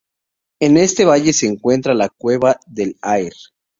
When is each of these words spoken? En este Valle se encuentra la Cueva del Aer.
En 0.59 0.77
este 0.77 1.05
Valle 1.05 1.31
se 1.31 1.45
encuentra 1.45 1.93
la 1.93 2.09
Cueva 2.09 2.59
del 2.65 2.97
Aer. 3.03 3.33